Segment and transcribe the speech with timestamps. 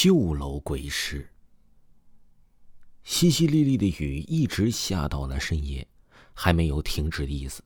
[0.00, 1.28] 旧楼鬼事。
[3.04, 5.84] 淅淅沥沥的雨一直下到了深夜，
[6.32, 7.64] 还没有停止的意思。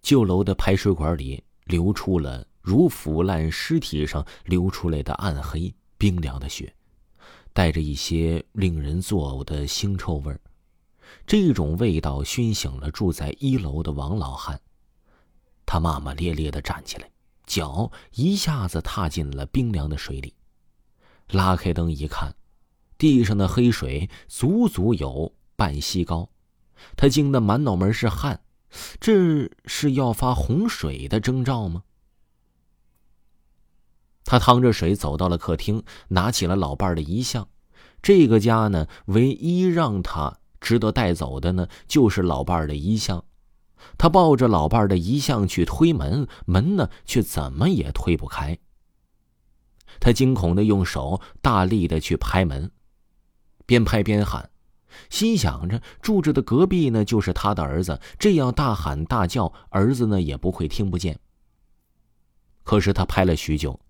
[0.00, 6.72] 旧楼的排水管里流出了如腐烂尸体上流出来的暗黑冰凉的血，
[7.52, 10.40] 带着一些令人作呕的腥臭味儿。
[11.26, 14.60] 这种味道熏醒了住在一楼的王老汉，
[15.66, 17.10] 他骂骂咧咧的站起来，
[17.44, 20.32] 脚一下子踏进了冰凉的水里。
[21.30, 22.34] 拉开灯一看，
[22.98, 26.28] 地上的黑水足足有半膝高，
[26.96, 28.40] 他惊得满脑门是汗，
[29.00, 31.82] 这是要发洪水的征兆吗？
[34.24, 37.48] 他趟着水走到了客厅，拿起了老伴的遗像。
[38.00, 43.24] 这个家呢，唯一让他值得带走的呢，就是老伴的遗像。
[43.98, 48.58] 他抱着老伴的遗像去推门，门呢却怎么也推不开。
[50.04, 52.70] 他惊恐的用手大力的去拍门，
[53.64, 54.50] 边拍边喊，
[55.08, 61.18] 心想着住着的隔壁呢就是他的儿子，这样大喊大叫，儿子呢也不会听不见。
[62.64, 63.80] 可是他拍了许久，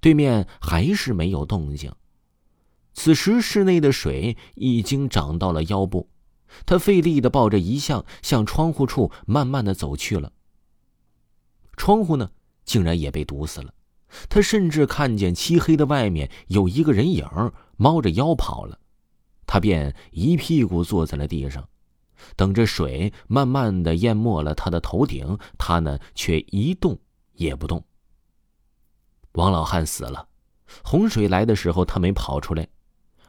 [0.00, 1.94] 对面还是没有动静。
[2.94, 6.08] 此时室内的水已经涨到了腰部，
[6.64, 10.32] 他费力的抱着遗像向窗户处慢慢的走去了。
[11.76, 12.30] 窗户呢，
[12.64, 13.74] 竟然也被堵死了。
[14.28, 17.26] 他甚至看见漆黑的外面有一个人影
[17.76, 18.78] 猫着腰跑了，
[19.46, 21.68] 他便一屁股坐在了地上，
[22.34, 25.38] 等着水慢慢的淹没了他的头顶。
[25.58, 26.98] 他呢，却一动
[27.34, 27.84] 也不动。
[29.32, 30.28] 王老汉死了，
[30.82, 32.66] 洪水来的时候他没跑出来，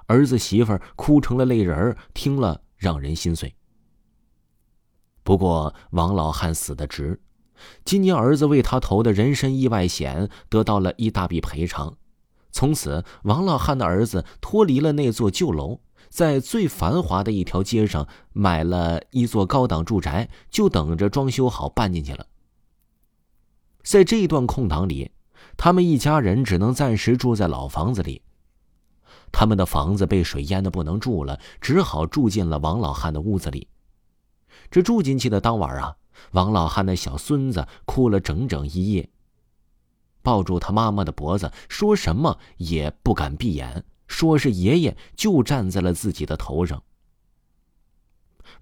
[0.07, 3.53] 儿子媳妇哭成了泪人听了让人心碎。
[5.23, 7.21] 不过王老汉死的值。
[7.85, 11.97] 今年儿子为他投的人身意外险得到了一大笔赔偿，
[12.51, 22.25] 从此王老汉的儿子脱离了那座旧楼，在最繁华的一条街上买了一座高档住宅，就等着装修好搬进去了。
[23.83, 25.11] 在这一段空档里，
[25.57, 28.21] 他们一家人只能暂时住在老房子里。
[29.31, 33.67] 他们的房子被水淹的不能住了，只好住进了王老汉的屋子里。
[34.71, 35.95] 这住进去的当晚啊。
[36.31, 39.09] 王老汉的小孙子哭了整整一夜，
[40.21, 46.83] 抱住他妈妈的脖子，说什么也不敢闭眼，说是爷爷就站在了自己的头上。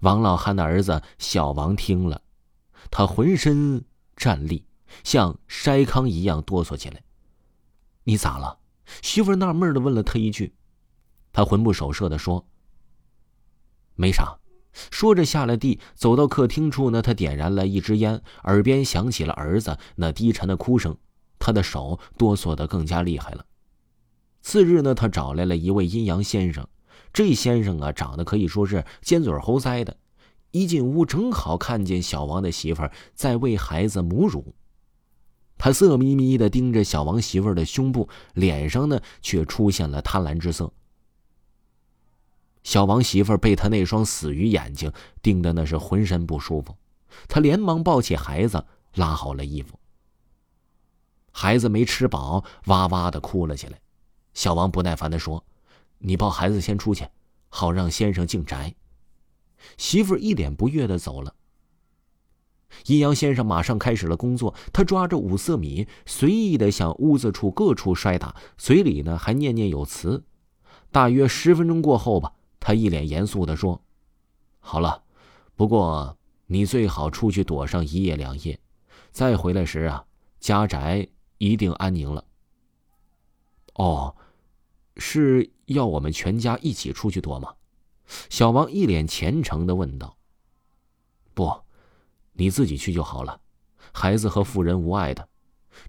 [0.00, 2.22] 王老汉的儿子小王听了，
[2.90, 3.84] 他浑身
[4.16, 4.64] 战栗，
[5.02, 7.02] 像筛糠一样哆嗦起来。
[8.04, 8.58] 你咋了？
[9.02, 10.54] 媳妇纳闷的问了他一句，
[11.32, 12.46] 他魂不守舍的说
[13.96, 14.37] ：“没啥。”
[14.72, 17.02] 说着，下了地，走到客厅处呢。
[17.02, 20.96] 他点燃了一支烟，耳边响起了儿子那低沉的哭声，
[21.38, 23.44] 他的手哆嗦的更加厉害了。
[24.40, 26.66] 次日呢，他找来了一位阴阳先生。
[27.12, 29.96] 这先生啊，长得可以说是尖嘴猴腮的。
[30.50, 34.54] 一进屋，正好看见小王的媳妇儿在喂孩子母乳，
[35.58, 40.72] 他色眯眯的盯着小王媳妇儿的胸部，脸上呢却出现了贪婪之色。
[42.64, 44.92] 小王媳妇被他那双死鱼眼睛
[45.22, 46.76] 盯得那是浑身不舒服，
[47.28, 48.64] 他连忙抱起孩子，
[48.94, 49.78] 拉好了衣服。
[51.32, 53.80] 孩子没吃饱，哇哇的哭了起来。
[54.34, 55.44] 小王不耐烦的说
[55.98, 57.06] ：“你抱孩子先出去，
[57.48, 58.74] 好让先生进宅。”
[59.76, 61.34] 媳妇一脸不悦的走了。
[62.86, 70.24] 阴阳先生马上开始了工作，他抓着五色米，随意的向屋子处各处摔打，嘴里呢还念念有词。
[70.92, 72.34] 大约十分钟过后吧。
[72.60, 73.80] 他一脸严肃的说
[74.60, 75.02] ：“好了，
[75.56, 78.58] 不过你最好出去躲上一夜两夜，
[79.10, 80.04] 再回来时啊，
[80.40, 81.08] 家宅
[81.38, 82.24] 一定安宁了。”
[83.74, 84.16] 哦，
[84.96, 87.54] 是要我们全家一起出去躲吗？
[88.28, 90.16] 小王一脸虔诚的问道。
[91.34, 91.62] “不，
[92.32, 93.40] 你自己去就好了，
[93.92, 95.28] 孩子和妇人无碍的。”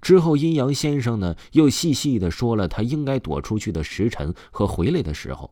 [0.02, 5.52] 之后，阴阳先生呢又细细的说了他应该躲出去的时辰和回来的时候。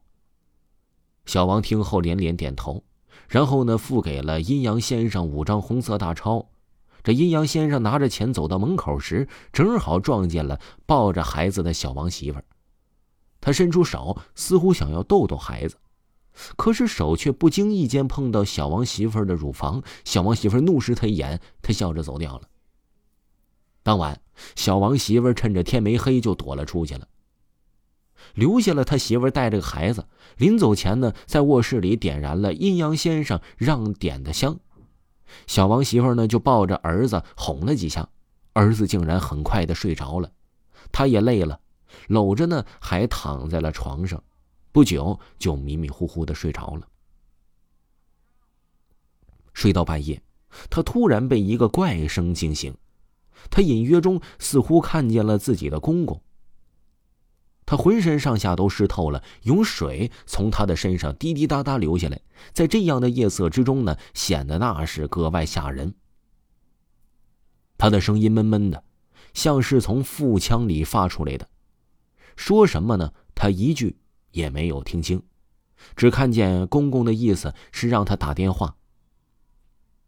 [1.28, 2.84] 小王听后连连点头，
[3.28, 6.50] 然后呢，付给了阴阳先生五张红色大钞。
[7.04, 12.46] 这阴阳先生拿着钱走到门口时，正好撞见了抱着孩子的小王媳妇儿。
[13.42, 15.76] 他伸出手，似乎想要逗逗孩子，
[16.56, 19.84] 可是手却不经意间碰到小王媳妇儿的乳房。
[20.06, 22.48] 小王媳妇儿怒视他一眼，他笑着走掉了。
[23.84, 24.20] 当晚，
[24.56, 27.08] 小王媳妇儿趁着天没黑就躲了出去了。
[28.34, 30.06] 留下了他媳妇带着个孩子，
[30.38, 34.60] 临走前呢，在卧室里点燃了阴阳先生让点的香。
[35.46, 38.08] 小王媳妇呢就抱着儿子哄了几下，
[38.54, 40.32] 儿子竟然很快的睡着了。
[40.92, 41.60] 他也累了，
[42.08, 44.24] 搂着呢还躺在了床上，
[44.72, 46.88] 不久就迷迷糊糊的睡着了。
[49.54, 50.22] 睡到半夜，
[50.70, 52.74] 他突然被一个怪声惊醒，
[53.50, 56.22] 他隐约中似乎看见了自己的公公。
[57.68, 62.22] 他浑身上下都湿透了，有水从他的身上滴滴答答流下来，
[62.54, 65.94] 在这样的夜色之中呢，显得那是格外吓人。
[67.78, 68.86] 他的声音闷闷的，
[69.34, 71.50] 像是从腹腔里发出来的，
[72.38, 73.12] 说什么呢？
[73.36, 73.98] 他一句
[74.32, 75.22] 也没有听清，
[75.98, 78.78] 只看见公公的意思是让他打电话。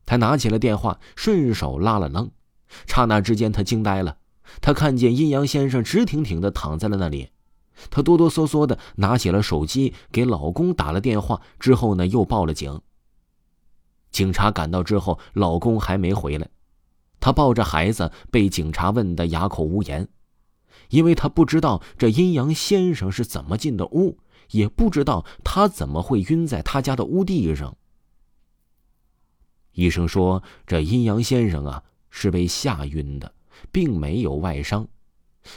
[0.06, 2.32] 他拿起了电话，顺手拉了楞，
[2.88, 4.18] 刹那之间他惊呆了，
[4.62, 7.30] 他看见阴阳先生直挺挺的躺在了那里。
[7.90, 12.82] 她哆哆嗦嗦的拿起了手机，给老公打了电话，之后呢又报了警。
[14.12, 16.50] 警察赶到之后，老公还没回来，
[17.20, 20.08] 她抱着孩子被警察问得哑口无言，
[20.90, 24.18] 因为她不知道这阴阳先生是怎么进的屋，
[24.52, 27.78] 也不知道他怎么会晕在他家的屋地上。
[29.74, 33.32] 医生说，这阴阳先生啊是被吓晕的，
[33.72, 34.88] 并没有外伤。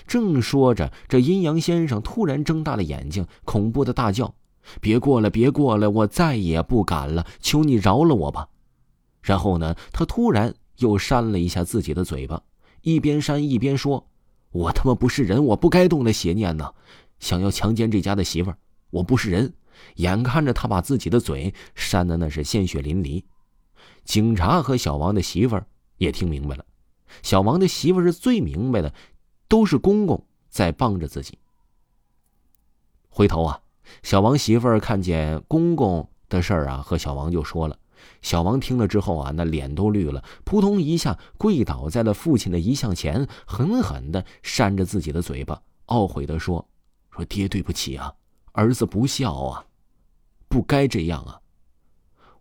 [0.06, 4.34] 正说着，这阴阳先生突然睁大了眼睛，恐怖的大叫
[4.80, 5.88] ：“别过来，别过来！
[5.88, 8.48] 我再也不敢了，求你饶了我吧！”
[9.22, 12.42] 然后呢，他突然又扇了一下自己的嘴巴，
[12.82, 14.08] 一边扇一边说
[14.52, 16.72] ：“我他妈不是人，我不该动那邪念呢！
[17.18, 18.58] 想要强奸这家的媳妇儿，
[18.90, 19.54] 我不是人！”
[19.96, 23.24] 眼看着他把自己的嘴扇的那是鲜血淋漓，
[24.04, 26.64] 警察和小王的媳妇儿也听明白了，
[27.22, 28.92] 小王的媳妇儿是最明白的。
[29.52, 31.36] 都是公公在帮着自己。
[33.10, 33.60] 回头啊，
[34.02, 37.78] 小王媳妇儿看见公公的事儿啊，和小王就说了。
[38.22, 46.66] 小王听了之后啊，那脸都绿了，扑通一下跪倒在了父亲的遗像前，狠狠的扇着自己的嘴巴，懊悔的说
[47.14, 48.14] ：“说爹对不起啊，
[48.52, 49.66] 儿子不孝啊，
[50.48, 51.38] 不该这样啊。”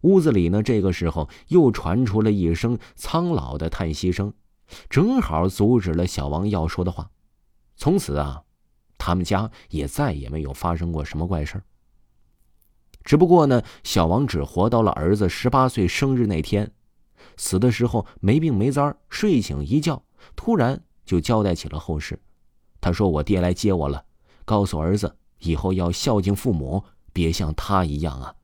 [0.03, 4.33] 屋子里呢，这个时候又传出了一声苍老的叹息声。
[4.89, 7.09] 正好阻止了小王要说的话。
[7.75, 8.43] 从此啊，
[8.97, 11.61] 他们家也再也没有发生过什么怪事
[13.03, 16.71] 只不过呢，小王只活到了儿子十八岁生日那天，
[17.35, 20.03] 死的时候没病没灾睡醒一觉，
[20.35, 22.19] 突然就交代起了后事。
[22.79, 24.05] 他说：“我爹来接我了，
[24.45, 28.35] 告诉儿子以后要孝敬父母，别像他一样啊。”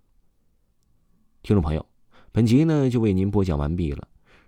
[1.44, 1.86] 听众朋友，
[2.32, 4.08] 本集呢就为您播讲完毕了。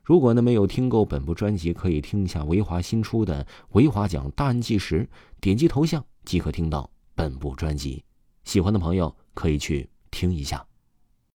[0.09, 5.01] 如果呢没有听够本部专辑，可以听一下维华新出的《维华讲大案纪实》，
[5.39, 8.03] 点击头像即可听到本部专辑。
[8.43, 10.65] 喜欢的朋友可以去听一下。